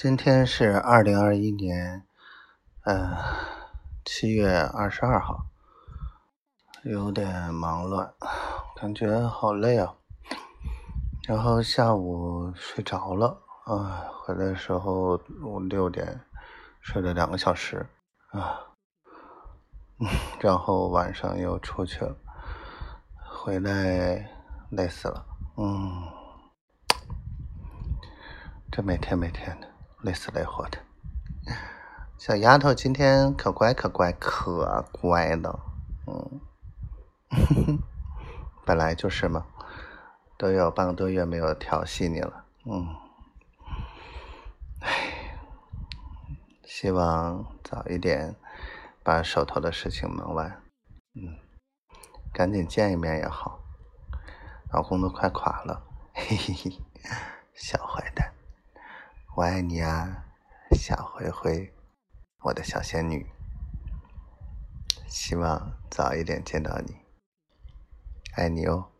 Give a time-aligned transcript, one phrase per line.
[0.00, 2.06] 今天是二零二一年，
[2.84, 3.18] 呃，
[4.04, 5.46] 七月二十二号，
[6.84, 8.14] 有点忙乱，
[8.76, 9.96] 感觉好累啊。
[11.26, 16.20] 然后下午睡着了，啊，回来的时候五六点，
[16.80, 17.84] 睡了两个小时，
[18.30, 18.60] 啊，
[20.38, 22.16] 然后晚上又出去了，
[23.16, 24.30] 回来
[24.70, 25.26] 累死了，
[25.56, 26.04] 嗯，
[28.70, 29.66] 这每天每天的。
[30.02, 30.78] 累死累活的，
[32.16, 35.60] 小丫头今天可乖可乖可乖了，
[36.06, 36.40] 嗯，
[38.64, 39.44] 本来就是嘛，
[40.36, 42.94] 都有半个多月没有调戏你了，嗯，
[44.82, 45.36] 唉，
[46.64, 48.36] 希望早一点
[49.02, 50.62] 把手头的事情忙完，
[51.14, 51.36] 嗯，
[52.32, 53.58] 赶紧见一面也好，
[54.72, 55.82] 老公都快垮了，
[56.14, 56.78] 嘿嘿嘿，
[57.54, 58.32] 小坏蛋。
[59.38, 60.24] 我爱你啊，
[60.72, 61.72] 小灰灰，
[62.40, 63.24] 我的小仙女。
[65.06, 66.96] 希望早一点见到你，
[68.34, 68.90] 爱你哦。